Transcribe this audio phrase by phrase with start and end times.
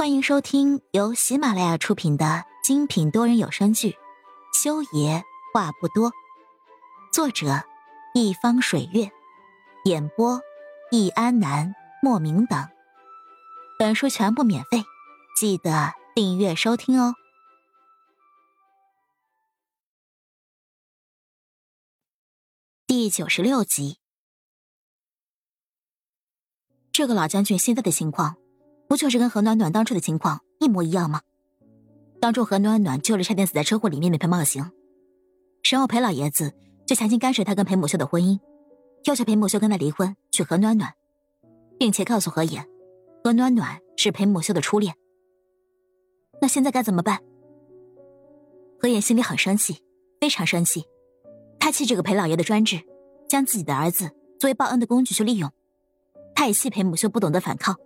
[0.00, 3.90] 欢迎收听由喜马拉雅出品的精品多人有声剧
[4.54, 5.22] 《修爷
[5.52, 6.10] 话不多》，
[7.12, 7.62] 作者：
[8.14, 9.12] 一方水月，
[9.84, 10.40] 演播：
[10.90, 12.66] 易安南、莫名等。
[13.78, 14.84] 本书全部免费，
[15.38, 17.14] 记得订阅收听哦。
[22.86, 23.98] 第九十六集，
[26.90, 28.39] 这个老将军现在的情况。
[28.90, 31.20] 不就是跟何暖暖当初的情况一模一样吗？
[32.20, 34.68] 当初何暖暖就是差点死在车祸里面的裴茂行，
[35.70, 36.52] 然后裴老爷子
[36.88, 38.40] 就强行干涉他跟裴母秀的婚姻，
[39.04, 40.92] 要求裴母秀跟他离婚，娶何暖暖，
[41.78, 42.66] 并且告诉何言，
[43.22, 44.92] 何暖暖是裴母秀的初恋。
[46.42, 47.20] 那现在该怎么办？
[48.80, 49.84] 何言心里很生气，
[50.20, 50.82] 非常生气，
[51.60, 52.80] 他气这个裴老爷的专制，
[53.28, 54.10] 将自己的儿子
[54.40, 55.48] 作为报恩的工具去利用，
[56.34, 57.78] 他也气裴母秀不懂得反抗。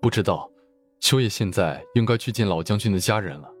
[0.00, 0.50] 不知道，
[0.98, 3.52] 秋叶现在应该去见老将军的家人了。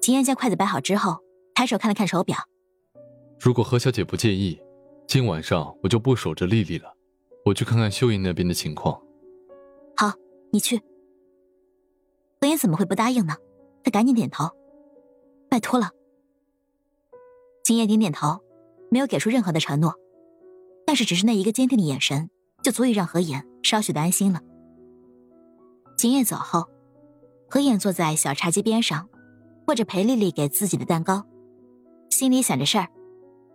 [0.00, 1.18] 秦燕将筷子摆好之后，
[1.54, 2.38] 抬手看了看手表。
[3.38, 4.58] 如果何小姐不介意，
[5.06, 6.92] 今晚上我就不守着丽丽了，
[7.44, 8.98] 我去看看秀叶那边的情况。
[9.96, 10.12] 好，
[10.50, 10.80] 你去。
[12.40, 13.34] 何言怎么会不答应呢？
[13.84, 14.48] 他赶紧点头，
[15.50, 15.90] 拜托了。
[17.62, 18.40] 秦燕点点头，
[18.90, 19.94] 没有给出任何的承诺，
[20.86, 22.30] 但是只是那一个坚定的眼神，
[22.62, 24.40] 就足以让何言稍许的安心了。
[25.98, 26.68] 秦叶走后，
[27.50, 29.08] 何燕坐在小茶几边上，
[29.66, 31.26] 握着裴丽丽给自己的蛋糕，
[32.08, 32.86] 心里想着事儿。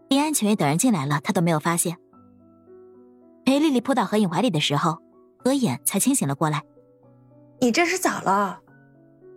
[0.09, 1.97] 连安全月等人进来了，他都没有发现。
[3.45, 5.01] 裴丽丽扑到何影怀里的时候，
[5.37, 6.61] 何眼才清醒了过来。
[7.61, 8.59] 你这是咋了？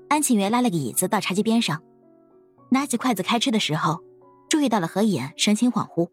[0.08, 1.80] 安晴月拉了个椅子到茶几边上，
[2.70, 4.02] 拿起筷子开吃的时候，
[4.48, 6.08] 注意到了何眼神情恍惚。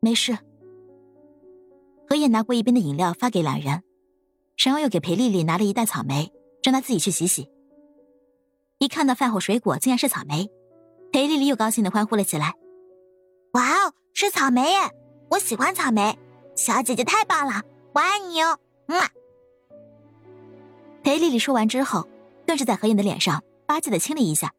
[0.00, 0.36] 没事。
[2.06, 3.82] 何眼拿过一边的饮料发给两人。
[4.56, 7.50] 然后又给裴丽丽拿了一袋草莓，让她自己去洗洗。
[8.78, 10.50] 一看到饭后水果竟然是草莓，
[11.12, 12.54] 裴丽丽又高兴的欢呼了起来
[13.54, 14.78] ：“哇哦，是草莓耶！
[15.30, 16.18] 我喜欢草莓，
[16.56, 17.62] 小姐姐太棒了，
[17.94, 19.00] 我爱你哦！”嗯。
[21.02, 22.08] 裴丽丽说完之后，
[22.46, 24.52] 更是在何言的脸上吧唧的亲了一下。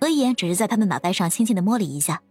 [0.00, 2.22] 何言只是在他的脑袋上轻轻的摸了一下。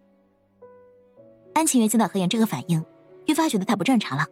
[1.53, 2.83] 安晴月见到何言这个反应，
[3.25, 4.25] 越发觉得他不正常了。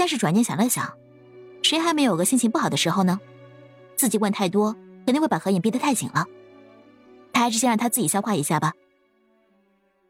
[0.00, 0.96] 但是转念想了想，
[1.62, 3.20] 谁还没有个心情不好的时候呢？
[3.96, 4.72] 自己问太多，
[5.04, 6.24] 肯定会把何影逼得太紧了。
[7.34, 8.72] 他还是先让他自己消化一下吧。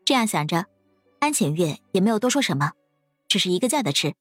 [0.05, 0.67] 这样想着，
[1.19, 2.71] 安浅月也没有多说什么，
[3.27, 4.15] 只是一个劲的吃。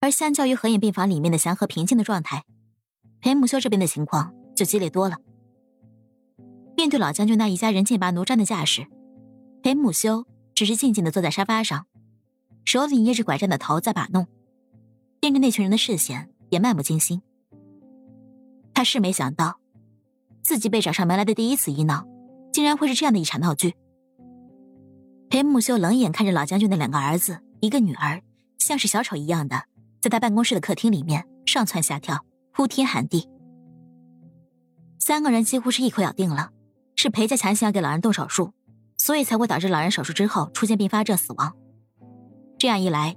[0.00, 2.42] 而相较于何影病房里面的祥和平静的状态，
[3.20, 5.18] 裴母修这边的情况就激烈多了。
[6.76, 8.88] 面对老将军那一家人剑拔弩张的架势，
[9.62, 10.26] 裴母修
[10.56, 11.86] 只是静静的坐在沙发上。
[12.66, 14.26] 手里捏着拐杖的头在把弄，
[15.20, 17.22] 盯着那群人的视线也漫不经心。
[18.74, 19.60] 他是没想到，
[20.42, 22.04] 自己被找上门来的第一次医闹，
[22.52, 23.76] 竟然会是这样的一场闹剧。
[25.30, 28.20] 裴木修冷眼看着老将军的两个儿子，一个女儿，
[28.58, 29.62] 像是小丑一样的，
[30.00, 33.28] 在他办公室的客厅里面上蹿下跳，呼天喊地。
[34.98, 36.50] 三个人几乎是一口咬定了，
[36.96, 38.52] 是裴家强行要给老人动手术，
[38.96, 41.56] 所以才会导致老人手术之后出现并发症死亡。
[42.66, 43.16] 这样一来，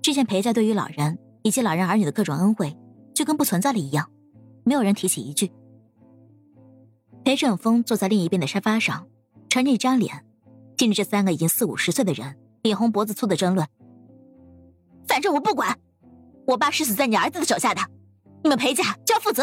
[0.00, 2.78] 之前裴家对于老人以及老人儿女的各种恩惠，
[3.12, 4.12] 就跟不存在了一样，
[4.62, 5.50] 没有人提起一句。
[7.24, 9.08] 裴正峰坐在另一边的沙发上，
[9.48, 10.24] 沉着一张脸，
[10.76, 13.66] 听着这三个已经四五十岁的人脸红脖子粗的争论。
[15.08, 15.76] 反正我不管，
[16.46, 17.80] 我爸是死在你儿子的手下的，
[18.44, 19.42] 你们裴家就要负责。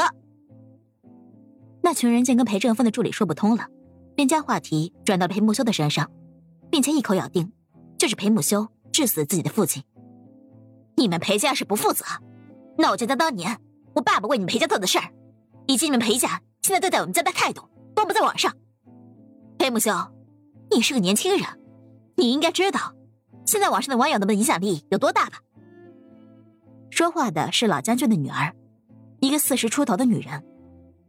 [1.82, 3.68] 那群人见跟裴正峰的助理说不通了，
[4.16, 6.10] 便将话题转到裴木修的身上，
[6.72, 7.52] 并且一口咬定，
[7.98, 8.70] 就是裴木修。
[8.94, 9.84] 致死自己的父亲，
[10.96, 12.06] 你们裴家要是不负责，
[12.78, 13.60] 那我就将当年
[13.96, 15.12] 我爸爸为你们裴家做的事儿，
[15.66, 18.56] 以及你们裴家现在对待我们家的态度，公布在网上。
[19.58, 19.92] 裴木修，
[20.70, 21.48] 你是个年轻人，
[22.16, 22.94] 你应该知道，
[23.48, 25.40] 现在网上的网友们的影响力有多大吧？
[26.92, 28.54] 说话的是老将军的女儿，
[29.20, 30.46] 一个四十出头的女人，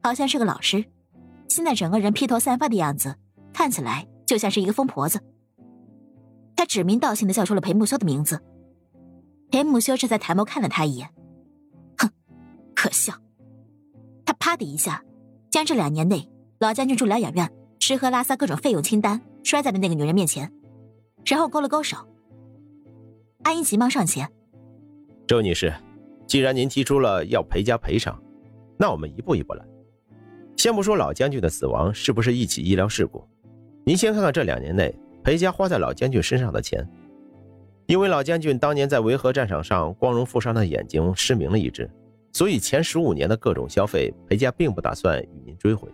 [0.03, 0.83] 好像是个老师，
[1.49, 3.15] 现在整个人披头散发的样子，
[3.53, 5.21] 看起来就像是一个疯婆子。
[6.65, 8.41] 指名道姓的叫出了裴木修的名字。
[9.51, 11.09] 裴木修这才抬眸看了他一眼，
[11.99, 12.11] 哼，
[12.75, 13.15] 可笑。
[14.25, 15.05] 他啪的一下，
[15.51, 16.29] 将这两年内
[16.59, 20.51] 老将军住疗养院、吃喝拉撒各种费用清单摔在了那个女人面前，
[21.25, 21.97] 然后勾了勾手。
[23.43, 24.29] 阿英急忙上前
[25.29, 25.73] ：“周女士，
[26.27, 28.21] 既然您提出了要赔家赔偿，
[28.79, 29.65] 那我们一步一步来。
[30.57, 33.23] 先不说老将军的死亡是不是一起医疗事故，
[33.85, 34.93] 您先看看这两年内。”
[35.25, 36.87] 裴家花在老将军身上的钱，
[37.87, 41.91] 因为老将军当年在维和战场上光荣负伤的眼睛失明了一只，
[42.31, 45.89] 所以前十五年的各种消费，裴家并不打算与您追回。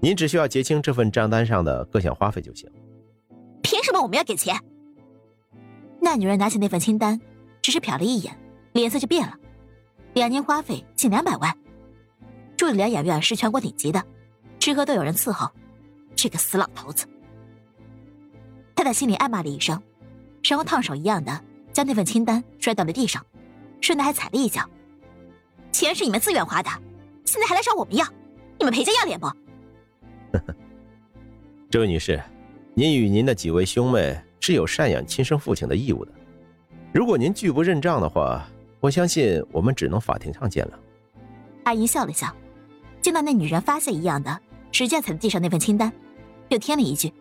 [0.00, 2.66] 您只需要结清这份账单上的各项花费就行。
[3.60, 4.56] 凭什么我们要给钱？
[6.00, 7.20] 那女人拿起那份清单，
[7.60, 8.34] 只是瞟了一眼，
[8.72, 9.34] 脸色就变了。
[10.14, 11.54] 两年花费近两百万，
[12.56, 14.02] 住的疗养院是全国顶级的，
[14.58, 15.46] 吃喝都有人伺候。
[16.16, 17.06] 这个死老头子！
[18.80, 19.78] 他在心里暗骂了一声，
[20.42, 21.38] 然后烫手一样的
[21.70, 23.22] 将那份清单摔到了地上，
[23.78, 24.66] 顺带还踩了一脚。
[25.70, 26.70] 钱是你们自愿花的，
[27.26, 28.06] 现在还来找我们要，
[28.58, 29.30] 你们裴家要脸不？
[31.68, 32.18] 这位女士，
[32.72, 36.12] 您与您的几位兄妹是有赡养亲生父亲的义务的。
[36.90, 38.48] 如果您拒不认账的话，
[38.80, 40.80] 我相信我们只能法庭上见了。
[41.64, 42.34] 阿姨笑了笑，
[43.02, 44.40] 见到那女人发泄一样的
[44.72, 45.92] 使劲踩地上那份清单，
[46.48, 47.19] 又添了一句：“哼，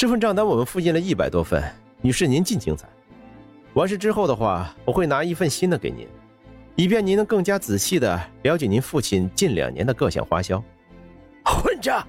[0.00, 1.62] 这份账单我们复印了一百多份，
[2.00, 2.88] 女士您尽情裁。
[3.74, 6.08] 完事之后的话，我会拿一份新的给您，
[6.74, 10.56] 以便您能更加仔细的了解您父亲近两年的各项花销。”
[11.44, 12.02] 混账！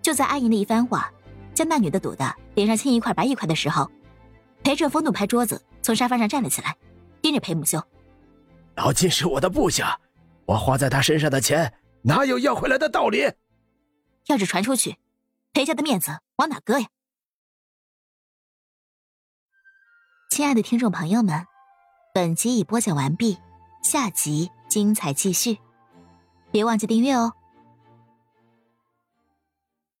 [0.00, 1.12] 就在阿银的一番话
[1.52, 3.90] 将那女的堵得脸上青一块白一块的时候，
[4.62, 6.76] 裴正风怒拍桌子，从沙发上站了起来，
[7.20, 7.82] 盯着裴母秀
[8.78, 9.98] ：“老金是我的部下，
[10.46, 13.28] 我花在他身上的钱哪有要回来的道理？
[14.28, 14.94] 要是传出去，
[15.52, 16.88] 裴家的面子往哪搁呀？”
[20.30, 21.46] 亲爱的听众朋友们，
[22.14, 23.38] 本集已播讲完毕，
[23.82, 25.58] 下集精彩继续，
[26.50, 27.34] 别忘记订阅哦。